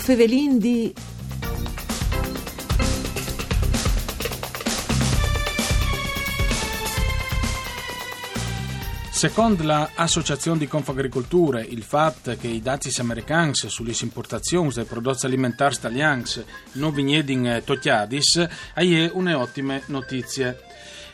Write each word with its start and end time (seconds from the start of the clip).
Fevelin 0.00 0.58
di... 0.58 0.92
Secondo 9.10 9.62
l'Associazione 9.62 10.58
di 10.58 10.66
Confagricoltura, 10.66 11.60
il 11.60 11.82
fatto 11.82 12.34
che 12.36 12.48
i 12.48 12.62
dazi 12.62 12.98
americani 13.00 13.52
sulle 13.54 13.94
importazioni 14.00 14.72
dei 14.72 14.84
prodotti 14.84 15.26
alimentari 15.26 15.74
italiani 15.74 16.24
non 16.72 16.94
vengono 16.94 17.62
tocchiati 17.62 18.20
è 18.94 19.10
un'ottima 19.12 19.78
notizia. 19.86 20.56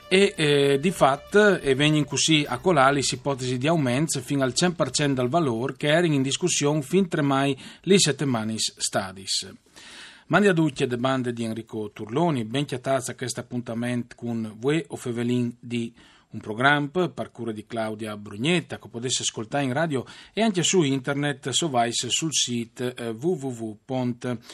E 0.09 0.35
eh, 0.37 0.79
di 0.81 0.93
fatto 0.93 1.59
e 1.59 1.75
vengono 1.75 2.05
così 2.05 2.45
a 2.47 2.59
colare 2.59 2.95
l'ipotesi 2.95 3.59
di 3.59 3.67
aumento 3.67 4.21
fino 4.21 4.45
al 4.45 4.53
100% 4.55 5.13
del 5.13 5.29
valore 5.29 5.75
che 5.77 5.89
era 5.89 6.07
in 6.07 6.23
discussione 6.23 6.81
fin 6.83 7.09
tre 7.09 7.23
mai 7.23 7.59
le 7.83 7.99
settimane 7.99 8.55
stadis. 8.57 9.53
Mandi 10.29 10.49
a 10.49 10.53
tutti 10.53 10.87
le 10.87 10.97
bande 10.97 11.33
di 11.33 11.43
Enrico 11.43 11.91
Turloni, 11.93 12.45
ben 12.45 12.65
chiatazza 12.65 13.13
a 13.13 13.15
questo 13.17 13.41
appuntamento 13.41 14.15
con 14.17 14.55
voi 14.59 14.85
o 14.89 14.97
Fevelin 14.97 15.55
di 15.59 15.93
un 16.37 16.41
programma 16.41 17.09
per 17.09 17.31
cura 17.33 17.51
di 17.53 17.65
Claudia 17.67 18.17
Brugnetta 18.17 18.79
che 18.79 18.89
potesse 18.89 19.23
ascoltare 19.23 19.65
in 19.65 19.73
radio 19.73 20.05
e 20.33 20.43
anche 20.43 20.63
su 20.63 20.83
internet 20.83 21.49
so 21.51 21.69
vais 21.71 22.07
sul 22.07 22.33
sito 22.33 22.95
eh, 22.95 23.09
www.fvg.rai.it 23.09 24.45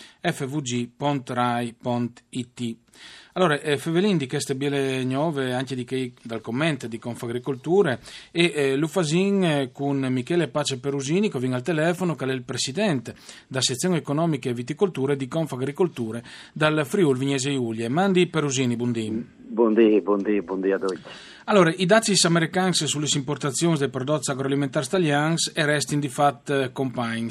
allora, 3.34 3.58
eh, 3.60 3.78
Fevelin 3.78 4.18
di 4.18 4.26
queste 4.26 4.54
biele 4.54 5.02
nuove, 5.04 5.54
anche 5.54 5.74
di 5.74 5.84
che, 5.84 6.12
dal 6.22 6.42
commento 6.42 6.86
di 6.86 6.98
Confagricolture, 6.98 7.98
e 8.30 8.52
eh, 8.54 8.76
Lufasin 8.76 9.42
eh, 9.42 9.70
con 9.72 10.00
Michele 10.10 10.48
Pace 10.48 10.78
Perusini, 10.78 11.30
che 11.30 11.38
viene 11.38 11.54
al 11.54 11.62
telefono, 11.62 12.14
che 12.14 12.26
è 12.26 12.30
il 12.30 12.42
presidente 12.42 13.14
da 13.48 13.62
sezione 13.62 13.96
economica 13.96 14.50
e 14.50 14.52
viticolture 14.52 15.16
di 15.16 15.28
Confagricolture 15.28 16.22
dal 16.52 16.84
Friul 16.84 17.16
Vignese 17.16 17.50
Iulie. 17.50 17.88
Mandi 17.88 18.26
Perusini, 18.26 18.76
buondì. 18.76 19.26
Buondì, 19.38 20.00
buondì, 20.02 20.42
buondì 20.42 20.70
a 20.70 20.78
tutti. 20.78 21.00
Allora, 21.46 21.72
i 21.76 21.86
dazi 21.86 22.14
americani 22.26 22.72
sulle 22.72 23.08
importazioni 23.14 23.76
dei 23.76 23.88
prodotti 23.88 24.30
agroalimentari 24.30 24.86
italiani 24.86 25.34
restano 25.54 26.00
di 26.00 26.08
fatto 26.08 26.70
compagni 26.72 27.30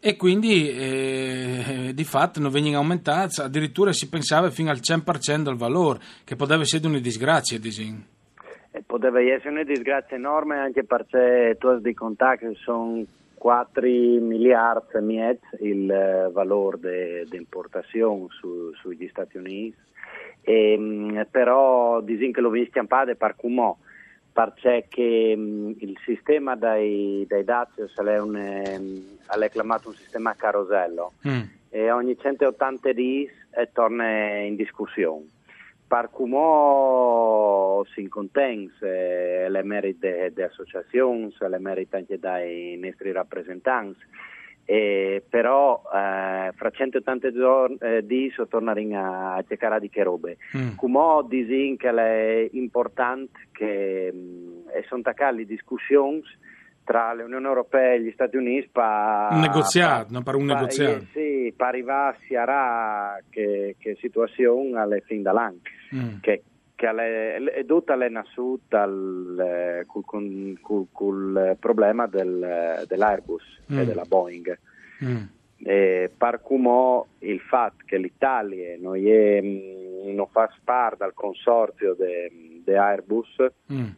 e 0.00 0.16
quindi 0.16 0.70
eh, 0.70 1.92
di 1.94 2.04
fatto 2.04 2.40
non 2.40 2.50
vengono 2.50 2.78
aumentati, 2.78 3.40
addirittura 3.40 3.92
si 3.92 4.08
pensava 4.08 4.50
fino 4.50 4.70
al 4.70 4.80
100% 4.80 5.42
del 5.42 5.56
valore, 5.56 6.00
che 6.24 6.36
poteva 6.36 6.62
essere 6.62 6.86
una 6.86 6.98
disgrazia, 6.98 7.58
disin. 7.58 8.02
Eh, 8.70 8.82
poteva 8.84 9.20
essere 9.20 9.50
una 9.50 9.62
disgrazia 9.62 10.16
enorme 10.16 10.58
anche 10.58 10.84
perché 10.84 11.56
tu 11.58 11.68
hai 11.68 11.80
di 11.80 11.94
contatto 11.94 12.54
sono 12.56 13.04
4 13.44 13.82
miliardi 14.22 15.00
mezzo 15.02 15.44
il 15.60 15.90
eh, 15.90 16.30
valore 16.32 17.26
di 17.28 17.36
importazione 17.36 18.28
su, 18.30 18.72
sugli 18.72 19.06
Stati 19.10 19.36
Uniti 19.36 19.76
e, 20.40 20.72
ehm, 20.72 21.26
però 21.30 22.00
disin 22.00 22.32
che 22.32 22.40
lo 22.40 22.48
vi 22.48 22.64
schiampate 22.70 23.16
per 23.16 23.36
cumò 23.36 23.76
perché 24.32 25.34
um, 25.36 25.74
il 25.78 25.94
sistema 26.06 26.56
dai, 26.56 27.26
dai 27.28 27.44
Dacios 27.44 27.94
è, 27.96 28.18
un, 28.18 28.34
è 28.34 29.50
chiamato 29.50 29.88
un 29.88 29.94
sistema 29.94 30.34
carosello 30.34 31.12
mm. 31.28 31.42
e 31.68 31.90
ogni 31.90 32.16
180 32.18 32.92
di 32.92 33.28
torna 33.74 34.38
in 34.38 34.56
discussione. 34.56 35.26
Per 35.94 36.10
cumò 36.10 37.84
si 37.94 38.00
incontense 38.00 39.48
le 39.48 39.62
merite 39.62 40.32
delle 40.34 40.48
associazioni, 40.48 41.32
le 41.38 41.58
merite 41.60 41.94
anche 41.98 42.18
dai 42.18 42.76
nostri 42.82 43.12
rappresentanti 43.12 44.02
eh, 44.64 45.22
però 45.28 45.82
eh, 45.84 46.50
fra 46.56 46.70
180 46.70 47.32
giorni 47.32 47.76
eh, 47.80 48.04
di 48.04 48.28
so 48.34 48.48
torneremo 48.48 49.36
a 49.36 49.44
cercare 49.46 49.78
di 49.78 49.88
che 49.88 50.02
robe. 50.02 50.38
Mm. 50.56 50.74
Come 50.74 51.26
disin 51.28 51.76
che 51.76 51.90
è 51.90 52.48
importante 52.52 53.48
che 53.52 54.10
mh, 54.12 54.16
mm, 54.16 54.82
sono 54.88 55.00
attaccate 55.00 55.36
le 55.36 55.44
discussioni 55.44 56.22
tra 56.84 57.14
l'Unione 57.14 57.46
Europea 57.46 57.94
e 57.94 58.02
gli 58.02 58.10
Stati 58.12 58.36
Uniti 58.36 58.68
per 58.70 59.28
un 59.30 59.40
negoziato, 59.40 60.12
pa, 60.12 60.22
per 60.22 60.34
un 60.34 60.46
pa, 60.46 60.54
negoziato. 60.54 60.96
Eh, 60.96 61.06
sì, 61.12 61.54
per 61.56 61.66
arrivare 61.66 62.16
a 62.44 63.22
che, 63.30 63.76
che 63.78 63.96
situazione 64.00 64.78
alle 64.78 65.00
fin 65.00 65.22
dall'anno, 65.22 65.60
mm. 65.94 66.20
che 66.20 66.42
che 66.76 66.88
è 66.88 67.64
tutta 67.64 67.94
nascuta 67.94 68.84
eh, 68.84 69.86
col, 69.86 70.04
col, 70.60 70.88
col, 70.90 71.56
problema 71.58 72.06
del, 72.06 72.84
dell'Airbus 72.86 73.60
mm. 73.72 73.78
e 73.78 73.84
della 73.84 74.04
Boeing. 74.04 74.58
Mm. 75.04 75.22
E 75.66 76.10
par 76.16 76.42
cumò 76.42 77.06
il 77.20 77.40
fatto 77.40 77.84
che 77.86 77.96
l'Italia 77.96 78.76
non, 78.78 78.96
è, 78.96 79.40
non 79.40 80.26
fa 80.30 80.50
parte 80.62 80.96
dal 80.98 81.14
consorzio 81.14 81.96
di 81.96 82.74
Airbus, 82.74 83.36
mm. 83.72 83.88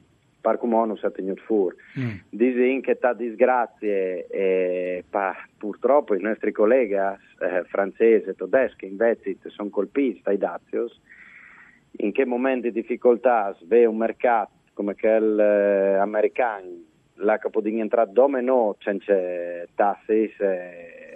Par 0.46 0.58
cumò 0.58 0.84
non 0.84 0.96
si 0.96 1.04
è 1.04 1.10
tenuto 1.10 1.42
fuori. 1.42 1.74
Mm. 1.98 2.18
Disin 2.30 2.80
che 2.80 2.98
ta 2.98 3.12
disgrazie 3.12 4.28
e 4.28 5.04
pa, 5.10 5.34
purtroppo 5.58 6.14
i 6.14 6.20
nostri 6.20 6.52
colleghi 6.52 6.94
eh, 6.94 7.64
francesi 7.66 8.28
e 8.28 8.34
tedeschi 8.36 8.86
invece 8.86 9.36
sono 9.46 9.70
colpiti 9.70 10.20
dai 10.22 10.38
dazios 10.38 11.00
in 11.98 12.12
che 12.12 12.24
momenti 12.24 12.70
di 12.70 12.80
difficoltà 12.80 13.56
vede 13.64 13.86
un 13.86 13.96
mercato 13.96 14.52
come 14.72 14.94
quello 14.94 15.42
eh, 15.42 15.96
americano, 15.96 16.68
la 17.14 17.38
può 17.38 17.62
entrare 17.64 18.12
dove 18.12 18.40
no, 18.40 18.76
c'è 18.78 19.66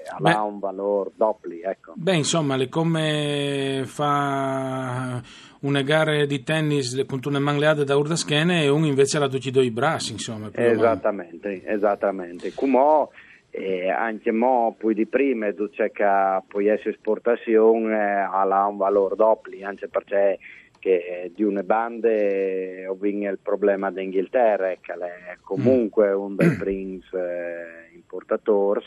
tasse 0.03 0.37
ha 0.37 0.43
un 0.43 0.59
valore 0.59 1.11
doppio. 1.15 1.62
Ecco. 1.62 1.93
Beh, 1.97 2.16
insomma, 2.16 2.56
come 2.69 3.83
fa 3.84 5.22
una 5.61 5.83
gara 5.83 6.25
di 6.25 6.43
tennis 6.43 7.05
con 7.06 7.21
una 7.25 7.38
mangliata 7.38 7.84
da 7.84 7.97
urdaschene 7.97 8.62
e 8.62 8.69
un 8.69 8.84
invece 8.84 9.19
la 9.19 9.28
decido 9.28 9.61
i 9.61 9.71
bracci, 9.71 10.12
insomma. 10.12 10.50
Esattamente, 10.53 11.62
esattamente. 11.66 12.53
Come 12.55 13.09
e 13.53 13.91
anche 13.91 14.31
mo 14.31 14.77
poi 14.78 14.94
di 14.94 15.06
prima 15.06 15.53
c'è 15.53 15.91
che 15.91 16.05
poi 16.47 16.69
essere 16.69 16.91
esportazione 16.91 17.97
eh, 17.97 18.28
ha 18.31 18.67
un 18.67 18.77
valore 18.77 19.17
doppio, 19.17 19.67
anche 19.67 19.88
perché 19.88 20.38
che 20.81 21.31
di 21.34 21.43
una 21.43 21.62
bande 21.62 22.87
ho 22.87 22.97
il 23.03 23.38
problema 23.41 23.91
d'Inghilterra 23.91 24.75
che 24.81 24.94
è 24.94 25.37
comunque 25.43 26.11
mm. 26.11 26.19
un 26.19 26.37
dei 26.37 26.56
primi 26.56 27.03
eh, 27.12 27.94
importatori 27.94 28.81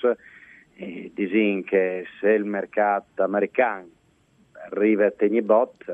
e 0.75 1.11
disin 1.13 1.63
che 1.63 2.05
se 2.19 2.29
il 2.29 2.45
mercato 2.45 3.23
americano 3.23 3.89
arriva 4.69 5.05
a 5.05 5.11
tenere 5.11 5.41
bot 5.43 5.87
eh, 5.87 5.93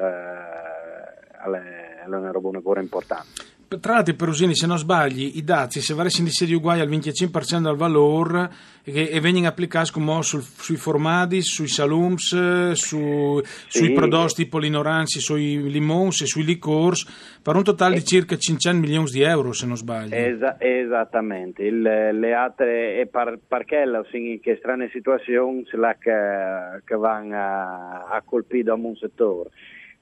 è 1.42 2.06
una 2.06 2.32
roba 2.32 2.50
ancora 2.54 2.82
importante 2.82 3.49
tra 3.80 3.94
l'altro 3.94 4.16
Perusini 4.16 4.56
se 4.56 4.66
non 4.66 4.80
sbagli 4.80 5.34
i 5.36 5.44
dazi 5.44 5.80
se 5.80 5.94
varessero 5.94 6.24
di 6.24 6.32
serie 6.32 6.56
uguali 6.56 6.80
al 6.80 6.90
25% 6.90 7.62
del 7.62 7.76
valore 7.76 8.50
e, 8.84 9.10
e 9.12 9.20
vengono 9.20 9.48
applicati 9.48 9.92
come 9.92 10.24
sul, 10.24 10.42
sui 10.42 10.76
formati, 10.76 11.42
sui 11.44 11.68
salums 11.68 12.72
su, 12.72 13.40
sì. 13.68 13.78
sui 13.78 13.94
prodotti 13.94 14.48
polinoranzi, 14.48 15.20
sui 15.20 15.70
limons 15.70 16.22
e 16.22 16.26
sui 16.26 16.44
liquors 16.44 17.38
per 17.44 17.56
un 17.56 17.64
totale 17.64 17.96
di 17.96 18.04
circa 18.04 18.36
500 18.36 18.82
milioni 18.82 19.10
di 19.12 19.22
euro 19.22 19.52
se 19.54 19.68
non 19.68 19.78
sbaglio 19.78 20.16
Esa, 20.16 20.56
esattamente. 20.60 21.64
Il, 21.64 21.82
le 21.82 22.34
altre 22.34 23.08
per, 23.12 23.40
perché 23.48 23.84
in 24.14 24.40
che 24.40 24.56
strane 24.58 24.90
situazioni 24.92 25.64
che, 25.64 26.82
che 26.86 26.96
vanno 26.96 27.36
a, 27.36 28.08
a 28.10 28.22
colpire 28.26 28.64
da 28.64 28.74
un 28.74 28.96
settore 28.96 29.50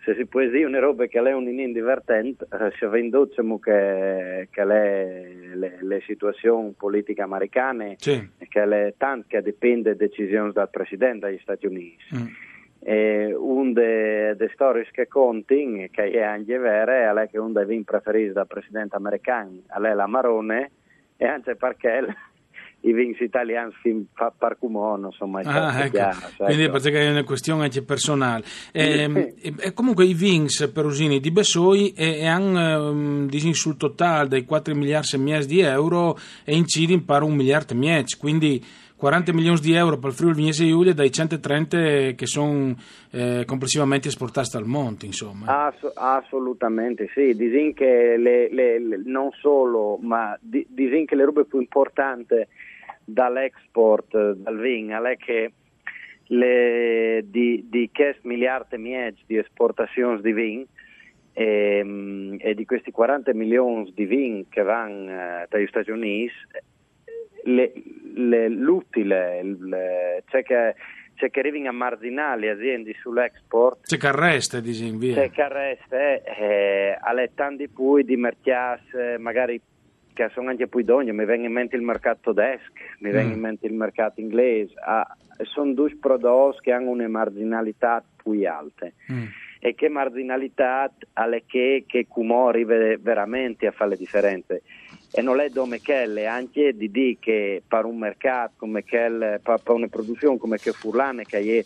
se 0.07 0.15
si 0.15 0.25
può 0.25 0.39
dire 0.39 0.63
una 0.63 0.80
roba 0.80 1.06
che 1.07 1.19
è 1.19 1.33
un 1.33 1.50
in 1.50 1.74
divertente, 1.74 2.48
eh, 2.50 2.88
venducciamo 2.88 3.59
che, 3.59 4.48
che 4.50 4.63
le, 4.63 5.54
le, 5.54 5.77
le, 5.81 6.01
situazioni 6.06 6.74
politiche 6.77 7.21
americane, 7.21 7.95
sì. 7.98 8.25
che 8.48 8.65
le 8.65 8.94
tante 8.98 9.25
che 9.27 9.42
dipende 9.42 9.98
decisioni 9.98 10.54
del 10.54 10.69
Presidente 10.71 11.27
degli 11.27 11.39
Stati 11.42 11.65
Uniti. 11.65 11.98
Mm. 12.15 12.25
E 12.80 13.33
una 13.36 13.71
delle 13.74 14.50
storie 14.54 14.88
che 14.94 15.09
conti, 15.09 15.89
che 15.92 16.12
è 16.12 16.21
anche 16.21 16.57
vera, 16.57 17.21
è 17.21 17.27
che 17.27 17.38
uno 17.38 17.51
dei 17.51 17.65
vini 17.65 17.83
preferiti 17.83 18.31
dal 18.31 18.48
Presidente 18.48 18.95
americano 18.95 19.60
è 19.68 19.94
la 19.94 20.07
Marone, 20.07 20.71
e 21.18 21.25
anche 21.25 21.57
perché 21.57 22.06
i 22.81 22.94
vins 22.94 23.19
italiani 23.19 23.71
fin 23.81 24.06
par 24.13 24.57
cumò 24.57 24.95
non 24.95 25.12
sono 25.12 25.31
mai 25.31 25.44
stati 25.44 25.97
ah, 25.97 26.09
ecco. 26.09 26.44
Quindi 26.45 26.63
ecco. 26.63 26.79
perché 26.79 27.00
è 27.00 27.09
una 27.09 27.24
questione 27.24 27.63
anche 27.63 27.81
personale. 27.81 28.44
E, 28.71 29.35
e 29.59 29.74
comunque 29.74 30.06
i 30.06 30.13
vins 30.13 30.69
perusini 30.74 31.19
di 31.19 31.31
Bessoi 31.31 31.94
e, 31.94 32.19
e 32.19 32.27
hanno 32.27 32.91
um, 32.91 33.29
sul 33.29 33.77
totale 33.77 34.27
dei 34.27 34.45
4 34.45 34.75
miliardi 34.75 35.15
e 35.15 35.18
mezzo 35.18 35.47
di 35.47 35.59
euro 35.62 36.18
e 36.44 36.56
incidono 36.56 37.03
per 37.03 37.24
un 37.24 37.33
miliardo 37.33 37.74
e 37.74 37.77
mezzo, 37.77 38.18
quindi 38.19 38.63
40 38.97 39.31
milioni 39.31 39.59
di 39.59 39.74
euro 39.74 40.00
per 40.00 40.09
il 40.09 40.15
Friuli 40.15 40.33
Vignese 40.33 40.65
Giulia 40.65 40.94
dai 40.94 41.12
130 41.12 42.15
che 42.15 42.25
sono 42.25 42.75
eh, 43.12 43.44
complessivamente 43.45 44.07
esportati 44.07 44.57
al 44.57 44.65
monte, 44.65 45.06
insomma. 45.06 45.68
Ass- 45.68 45.91
assolutamente 45.94 47.07
sì, 47.13 47.35
disin 47.35 47.75
che 47.75 48.15
le, 48.18 48.51
le, 48.51 48.79
le, 48.79 49.01
non 49.06 49.29
solo, 49.39 49.97
ma 50.01 50.35
di, 50.41 50.65
disin 50.68 51.06
che 51.06 51.15
le 51.15 51.25
robe 51.25 51.45
più 51.45 51.59
importanti 51.59 52.44
dall'export, 53.07 54.33
dal 54.33 54.59
vin, 54.59 54.89
è 54.89 55.15
che 55.15 55.51
le, 56.25 57.24
di, 57.25 57.65
di 57.69 57.89
10 57.94 58.19
miliardi 58.24 59.15
di 59.25 59.38
esportazioni 59.38 60.19
di 60.21 60.33
vin 60.33 60.65
e, 61.31 61.77
ehm, 61.77 62.36
e, 62.39 62.54
di 62.54 62.65
questi 62.65 62.92
40 62.92 63.33
milioni 63.33 63.92
di 63.95 64.06
vin 64.06 64.50
che 64.50 64.62
vanno 64.62 65.09
eh, 65.09 65.45
dagli 65.48 65.68
Stati 65.68 65.89
Uniti, 65.89 66.33
le, 67.45 67.71
le, 68.13 68.50
l'utile, 68.50 69.42
le, 69.44 70.24
c'è 70.27 70.44
che 70.44 70.75
c'è 71.15 71.31
che 71.31 71.39
arrivano 71.39 71.69
a 71.69 71.71
marginali 71.71 72.48
aziende 72.48 72.94
sull'export. 73.01 73.88
C'è 73.88 73.98
che 73.98 74.07
arresta, 74.07 74.60
dici, 74.60 74.92
via. 74.92 75.15
C'è 75.15 75.31
che 75.31 75.42
arresta, 75.42 75.98
eh, 75.98 76.95
alle 77.00 77.31
tanti 77.33 77.68
poi 77.68 78.03
di 78.03 78.15
mercati, 78.15 78.83
magari 79.18 79.60
che 80.18 80.31
sono 80.34 80.50
anche 80.50 80.68
poi 80.68 80.84
d'ogni, 80.84 81.12
mi 81.12 81.25
viene 81.25 81.46
in 81.46 81.52
mente 81.52 81.75
il 81.75 81.84
mercato 81.84 82.34
tedesco, 82.34 82.74
mi 83.00 83.12
viene 83.12 83.30
mm. 83.30 83.34
in 83.34 83.40
mente 83.40 83.68
il 83.68 83.74
mercato 83.74 84.19
inglese, 84.19 84.74
ah, 84.84 85.08
sono 85.44 85.74
due 85.74 85.96
prodotti 85.96 86.62
che 86.64 86.72
hanno 86.72 86.90
una 86.90 87.08
marginalità 87.08 88.04
più 88.16 88.31
alta. 88.50 88.88
Mm. 89.12 89.25
E 89.60 89.75
che 89.75 89.90
marginalità 89.90 90.92
alle 91.14 91.44
che, 91.46 91.84
che 91.88 92.08
Cumò 92.08 92.50
arriva 92.50 92.75
veramente 93.00 93.68
a 93.68 93.72
fare 93.72 93.92
le 93.92 93.98
differenze 93.98 94.62
e 95.12 95.22
non 95.22 95.40
è 95.40 95.50
come 95.50 95.81
quelle 95.81 96.28
anche 96.28 96.75
di 96.75 96.92
dire 96.92 97.18
che 97.20 97.63
per 97.68 97.86
un 97.86 97.98
mercato 97.98 98.54
come 98.58 98.84
quel, 98.84 99.40
per, 99.42 99.62
una 99.66 99.88
produzione 99.88 100.38
come 100.38 100.58
che 100.58 100.74
Furlane 100.74 101.24
che 101.24 101.40
è 101.40 101.66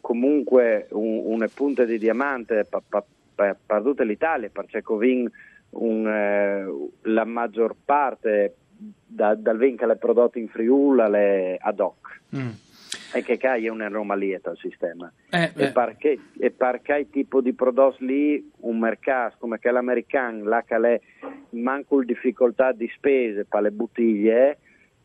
comunque 0.00 0.86
un, 0.90 1.22
una 1.24 1.48
punta 1.48 1.84
di 1.84 1.98
diamante 1.98 2.66
per, 2.68 2.82
per, 2.86 3.04
per, 3.34 3.56
per 3.64 3.82
tutta 3.82 4.04
l'Italia 4.04 4.50
perché 4.52 4.82
Covin 4.82 5.30
un, 5.70 6.06
eh, 6.06 7.10
la 7.10 7.24
maggior 7.24 7.76
parte 7.84 8.54
da, 9.06 9.34
dal 9.34 9.58
vin 9.58 9.76
che 9.76 9.84
è 9.84 9.96
prodotto 9.96 10.38
in 10.38 10.48
Friuli 10.48 11.02
è 11.12 11.56
ad 11.60 11.80
hoc 11.80 12.20
mm. 12.34 12.48
e 13.14 13.22
che 13.22 13.36
è 13.36 13.68
un'anomalia 13.68 14.40
al 14.42 14.56
sistema 14.56 15.12
eh, 15.28 15.52
e, 15.54 15.64
eh. 15.64 15.72
perché, 15.72 16.18
e 16.38 16.50
perché 16.50 16.94
il 16.94 17.10
tipo 17.10 17.40
di 17.40 17.52
prodotti 17.52 18.06
lì 18.06 18.50
un 18.60 18.78
mercato 18.78 19.36
come 19.38 19.58
quello 19.58 19.78
americano 19.78 20.44
là 20.44 20.62
che 20.62 20.76
è 20.76 21.00
manco 21.50 22.02
difficoltà 22.02 22.72
di 22.72 22.90
spese 22.94 23.44
per 23.44 23.62
le 23.62 23.70
bottiglie 23.70 24.58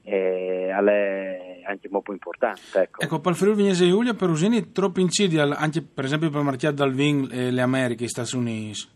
eh, 0.08 0.70
è 0.70 1.62
anche 1.66 1.90
molto 1.90 2.12
importante. 2.12 2.80
Ecco, 2.80 3.02
ecco 3.02 3.20
per 3.20 3.32
il 3.32 3.38
Friuli 3.38 3.56
Vignese 3.56 3.88
Giulia, 3.88 4.14
per 4.14 4.30
Usini, 4.30 4.72
troppo 4.72 5.00
incidi 5.00 5.40
anche 5.40 5.82
per 5.82 6.06
esempio 6.06 6.30
per 6.30 6.44
marchiare 6.44 6.76
dal 6.76 6.94
vin 6.94 7.28
e 7.32 7.50
le 7.50 7.62
Americhe, 7.62 8.08
Stati 8.08 8.36
Uniti? 8.36 8.94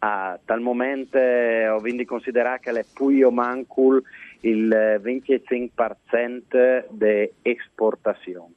Ah, 0.00 0.38
tal 0.44 0.60
momento 0.60 1.18
eh, 1.18 1.68
ho 1.68 1.80
vinto 1.80 2.04
considerato 2.04 2.70
che 2.70 2.80
è 2.80 2.84
più 2.92 3.28
manco 3.30 4.00
il 4.40 4.68
25% 5.02 6.84
di 6.90 7.32
esportazione. 7.42 8.52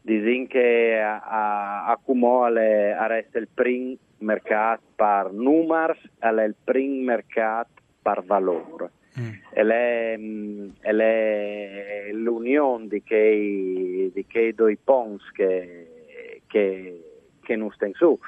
Dicono 0.00 0.46
che 0.46 0.98
a, 0.98 1.84
a, 1.84 1.98
Cumò 2.02 2.48
resta 2.48 3.38
il 3.38 3.48
primo 3.52 3.96
mercato 4.18 4.80
per 4.96 5.30
numeri 5.32 5.98
e 6.18 6.28
il 6.28 6.54
primo 6.64 7.04
mercato 7.04 7.82
per 8.00 8.22
valore. 8.24 8.92
Mm. 9.20 9.32
È, 9.50 10.16
mm, 10.16 10.68
è 10.80 12.10
l'unione 12.12 12.86
di 12.88 13.02
quei, 13.02 14.10
di 14.14 14.24
quei 14.24 14.54
due 14.54 14.78
ponti 14.82 15.24
che, 15.34 16.42
che, 16.46 17.02
che 17.42 17.56
non 17.56 17.70
stanno 17.72 17.92
su. 17.94 18.18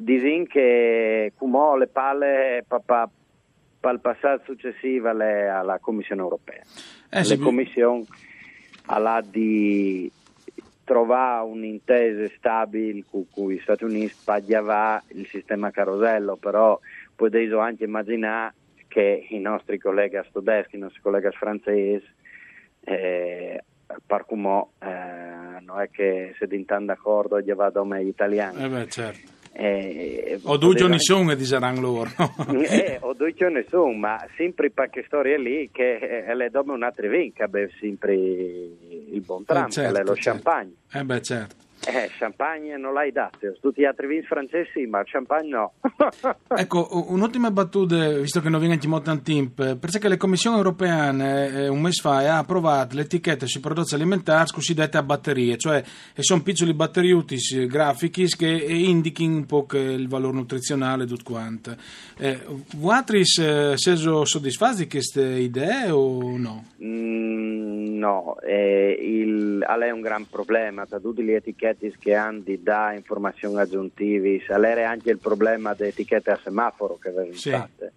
Dicono 0.00 0.44
che 0.44 1.32
Cumò 1.34 1.74
le 1.74 1.88
palle 1.88 2.64
per 2.68 3.92
il 3.92 4.00
passaggio 4.00 4.44
successivo 4.44 5.08
alla 5.08 5.78
Commissione 5.80 6.20
europea. 6.20 6.62
Eh, 7.10 7.24
la 7.24 7.38
Commissione 7.38 8.04
ha 8.86 9.20
di 9.22 10.10
trovare 10.84 11.44
un'intesa 11.46 12.32
stabile 12.36 13.02
con 13.10 13.28
cui 13.28 13.56
gli 13.56 13.60
Stati 13.60 13.82
Uniti 13.82 14.14
pagava 14.24 15.02
il 15.08 15.26
sistema 15.26 15.72
carosello, 15.72 16.36
però 16.36 16.78
potete 17.16 17.54
anche 17.56 17.84
immaginare 17.84 18.54
che 18.86 19.26
i 19.30 19.40
nostri 19.40 19.78
colleghi 19.78 20.18
tedeschi, 20.32 20.76
i 20.76 20.78
nostri 20.78 21.00
colleghi 21.00 21.28
francesi, 21.32 22.06
eh, 22.84 23.64
per 24.06 24.24
come 24.26 24.66
eh, 24.78 25.60
non 25.60 25.80
è 25.80 25.90
che 25.90 26.34
se 26.38 26.46
dintano 26.46 26.86
d'accordo 26.86 27.40
gli 27.40 27.52
vado 27.52 27.84
meglio 27.84 28.08
italiani. 28.08 28.62
Eh 28.62 28.68
beh, 28.68 28.88
certo. 28.88 29.36
Eh, 29.52 30.38
o 30.42 30.56
due 30.56 30.74
giorni 30.74 31.00
sono, 31.00 31.34
diranno 31.34 31.80
loro. 31.80 32.10
eh, 32.68 32.98
o 33.00 33.12
due 33.14 33.34
giorni 33.34 33.64
sono, 33.68 33.92
ma 33.92 34.24
sempre 34.36 34.70
per 34.70 34.90
che 34.90 35.04
storia 35.06 35.36
lì 35.36 35.68
che 35.72 36.24
eh, 36.26 36.34
le 36.34 36.50
do 36.50 36.64
un 36.66 36.82
altro 36.82 37.08
vin 37.08 37.32
che 37.32 37.42
abbiamo 37.42 37.68
sempre 37.78 38.14
il 38.14 39.22
buon 39.24 39.44
Trump, 39.44 39.68
eh, 39.68 39.72
certo, 39.72 40.02
lo 40.02 40.14
certo. 40.14 40.20
champagne. 40.20 40.72
Eh 40.92 41.04
beh, 41.04 41.22
certo. 41.22 41.66
Eh, 41.90 42.10
champagne 42.18 42.76
non 42.76 42.92
l'hai 42.92 43.10
dato, 43.12 43.56
tutti 43.62 43.80
gli 43.80 43.86
altri 43.86 44.06
vini 44.06 44.22
francesi, 44.22 44.84
ma 44.84 45.02
champagne 45.06 45.48
no. 45.48 45.72
ecco, 46.54 47.06
un'ultima 47.08 47.50
battuta, 47.50 48.10
visto 48.10 48.42
che 48.42 48.50
non 48.50 48.60
viene 48.60 48.78
molto 48.84 49.18
tempo, 49.22 49.74
perché 49.76 50.06
le 50.06 50.18
commissioni 50.18 50.58
europee 50.58 51.64
eh, 51.64 51.68
un 51.68 51.80
mese 51.80 52.02
fa 52.02 52.18
ha 52.18 52.36
approvato 52.36 52.94
l'etichetta 52.94 53.46
sui 53.46 53.62
prodotti 53.62 53.94
alimentari 53.94 54.50
cosiddette 54.52 54.98
a 54.98 55.02
batterie, 55.02 55.56
cioè 55.56 55.82
sono 56.18 56.42
piccoli 56.42 56.74
batteriutis 56.74 57.64
grafici 57.64 58.36
che 58.36 58.46
indichino 58.46 59.36
un 59.36 59.46
po' 59.46 59.66
il 59.70 60.08
valore 60.08 60.36
nutrizionale 60.36 61.04
e 61.04 61.06
tutto 61.06 61.24
quanto. 61.24 61.74
Eh, 62.18 62.38
voi 62.76 63.02
eh, 63.08 63.72
siete 63.76 64.24
soddisfatti 64.24 64.76
di 64.82 64.88
queste 64.88 65.22
idee 65.22 65.90
o 65.90 66.36
no? 66.36 66.64
Mm, 66.84 67.27
no, 67.98 68.38
eh, 68.40 68.96
il, 69.00 69.64
è 69.86 69.90
un 69.90 70.00
gran 70.00 70.28
problema, 70.28 70.86
da 70.88 70.98
le 70.98 71.36
etichette 71.36 71.86
etichetti 71.86 71.94
che 71.98 72.14
hanno 72.14 72.42
da 72.60 72.92
informazioni 72.92 73.58
aggiuntive, 73.58 74.40
salere 74.46 74.84
anche 74.84 75.10
il 75.10 75.18
problema 75.18 75.74
delle 75.74 75.90
etichette 75.90 76.30
a 76.30 76.40
semaforo 76.42 76.96
che 76.96 77.10
vengono 77.10 77.34
sì. 77.34 77.50
fatte. 77.50 77.92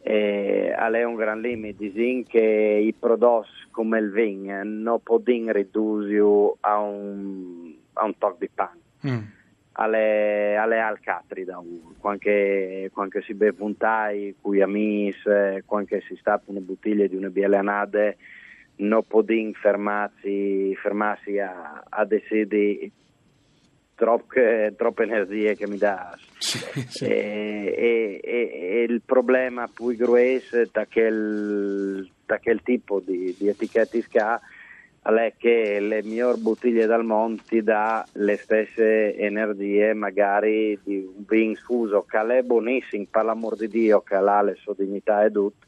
E 0.00 0.72
è 0.72 1.04
un 1.04 1.14
gran 1.14 1.40
limite, 1.40 1.90
dicono 1.90 2.24
che 2.28 2.82
i 2.84 2.92
prodotti 2.92 3.50
come 3.70 3.98
il 3.98 4.10
vin 4.10 4.60
non 4.82 5.00
possono 5.02 5.52
ridurre 5.52 6.56
a 6.60 6.78
un, 6.78 7.74
a 7.94 8.04
un 8.04 8.14
di 8.38 8.50
pane. 8.52 8.80
Mm. 9.04 9.18
alle, 9.72 10.56
alle 10.56 10.78
alcatri 10.78 11.44
da 11.44 11.58
uno, 11.58 11.94
quando, 11.98 12.30
quando 12.92 13.20
si 13.22 13.34
beve 13.34 13.62
un 13.62 13.76
tai, 13.76 14.34
cui 14.40 14.60
amici, 14.60 15.22
quando 15.64 16.00
si 16.06 16.16
stappa 16.16 16.50
una 16.50 16.60
bottiglia 16.60 17.06
di 17.06 17.16
una 17.16 17.30
bielanade, 17.30 18.16
non 18.76 19.02
possono 19.06 19.50
fermarsi, 19.52 20.74
fermarsi 20.76 21.38
a, 21.38 21.82
a 21.88 22.04
decidere 22.04 22.90
troppe, 23.94 24.74
troppe 24.76 25.04
energie 25.04 25.54
che 25.54 25.68
mi 25.68 25.78
dà. 25.78 26.16
Sì, 26.38 26.58
sì. 26.88 27.04
E, 27.04 28.20
e, 28.22 28.22
e, 28.22 28.86
il 28.88 29.02
problema 29.04 29.68
più 29.72 29.94
grosso 29.96 30.62
da 30.72 30.86
quel, 30.90 32.08
da 32.26 32.38
quel 32.38 32.62
tipo 32.62 33.00
di, 33.04 33.34
di 33.38 33.48
etichetti 33.48 34.04
che 34.08 34.18
ha 34.18 34.40
è 35.04 35.34
che 35.36 35.80
le 35.80 36.02
migliori 36.04 36.40
bottiglie 36.40 36.86
dal 36.86 37.04
monte 37.04 37.62
dà 37.62 38.06
le 38.12 38.36
stesse 38.36 39.16
energie 39.16 39.94
magari 39.94 40.78
di 40.82 40.98
un 40.98 41.24
vin 41.26 41.56
sfuso 41.56 42.04
che 42.08 42.20
è 42.20 42.42
buonissimo 42.42 43.06
per 43.10 43.24
l'amor 43.24 43.56
di 43.56 43.66
Dio 43.66 44.00
che 44.02 44.14
ha 44.14 44.42
le 44.42 44.54
sue 44.54 44.74
dignità 44.76 45.24
e 45.24 45.32
tutto 45.32 45.66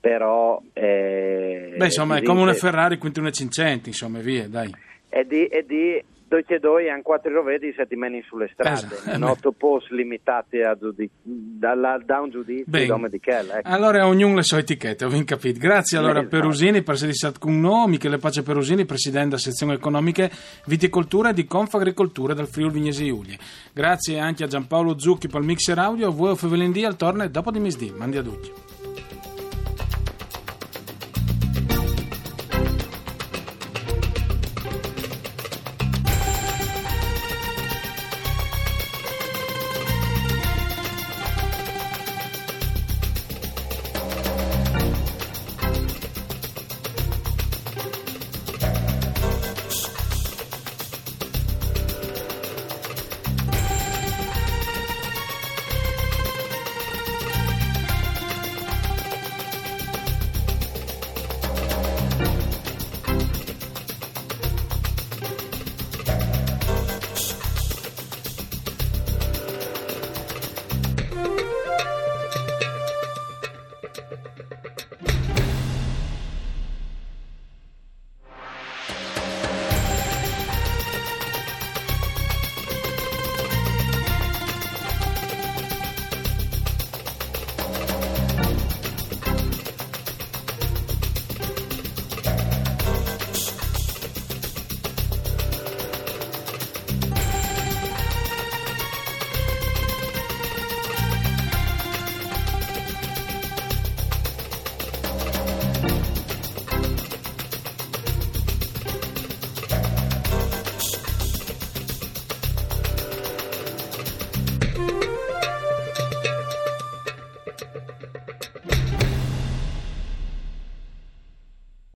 però 0.00 0.60
eh, 0.72 1.74
beh 1.76 1.84
insomma 1.84 2.16
è 2.16 2.22
come 2.22 2.42
una 2.42 2.54
Ferrari 2.54 2.98
500 3.00 3.88
insomma 3.88 4.20
via 4.20 4.48
dai 4.48 4.72
e 5.08 5.26
di, 5.26 5.46
e 5.46 5.64
di 5.66 6.02
c'è 6.28 6.58
due 6.58 6.90
hanno 6.90 7.02
quattro 7.02 7.32
rovedi 7.32 7.72
settimane 7.74 8.22
sulle 8.26 8.50
strade, 8.52 8.96
esatto. 8.96 9.16
non 9.16 9.34
post 9.56 9.88
limitati 9.90 10.58
giudiz- 10.78 11.10
dalla, 11.22 11.98
da 12.04 12.20
un 12.20 12.30
giudizio 12.30 12.86
come 12.92 13.08
di 13.08 13.18
Kell. 13.18 13.48
Ecco. 13.48 13.68
Allora 13.68 14.06
ognuno 14.06 14.36
le 14.36 14.42
sue 14.42 14.58
etichette, 14.58 15.06
ho 15.06 15.24
capito. 15.24 15.58
Grazie 15.58 15.96
allora 15.96 16.20
esatto. 16.20 16.36
Perusini 16.36 16.82
stato 17.12 17.38
con 17.38 17.58
noi, 17.58 17.88
Michele 17.88 18.18
Pace 18.18 18.42
Perusini, 18.42 18.84
presidente 18.84 19.28
della 19.28 19.40
sezione 19.40 19.74
economiche 19.74 20.30
viticoltura 20.66 21.32
di 21.32 21.46
Confagricoltura 21.46 22.34
del 22.34 22.46
Friuli 22.46 22.72
Vignesi 22.72 23.06
Giulia. 23.06 23.36
Grazie 23.72 24.18
anche 24.18 24.44
a 24.44 24.46
Giampaolo 24.46 24.98
Zucchi 24.98 25.28
per 25.28 25.40
il 25.40 25.46
mixer 25.46 25.78
audio, 25.78 26.08
a 26.08 26.10
voi 26.10 26.36
Fevelindì 26.36 26.84
al 26.84 26.96
torne 26.96 27.30
dopo 27.30 27.50
di 27.50 27.58
misdì. 27.58 27.90
Mandi 27.96 28.18
a 28.18 28.22
tutti. 28.22 28.77